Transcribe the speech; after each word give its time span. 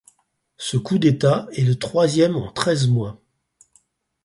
Ce 0.57 0.77
coup 0.77 0.97
d'État 0.97 1.47
est 1.53 1.61
le 1.63 1.77
troisième 1.77 2.35
en 2.35 2.51
treize 2.51 2.87
mois. 2.87 3.21